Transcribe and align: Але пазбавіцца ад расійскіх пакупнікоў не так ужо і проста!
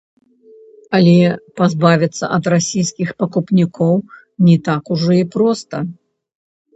Але 0.99 1.17
пазбавіцца 1.59 2.25
ад 2.37 2.43
расійскіх 2.53 3.09
пакупнікоў 3.21 3.91
не 4.47 4.55
так 4.69 4.83
ужо 4.97 5.11
і 5.21 5.25
проста! 5.37 5.77